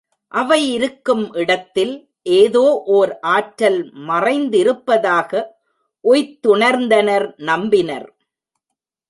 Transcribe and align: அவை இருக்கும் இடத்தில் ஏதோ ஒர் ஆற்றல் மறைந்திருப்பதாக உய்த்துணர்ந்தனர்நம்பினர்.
அவை 0.31 0.73
இருக்கும் 0.73 1.33
இடத்தில் 1.33 2.09
ஏதோ 2.21 2.83
ஒர் 2.87 3.17
ஆற்றல் 3.21 4.07
மறைந்திருப்பதாக 4.07 5.43
உய்த்துணர்ந்தனர்நம்பினர். 6.05 8.09